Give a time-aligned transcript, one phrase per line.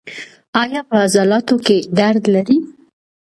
[0.61, 2.57] ایا په عضلاتو کې درد لرئ؟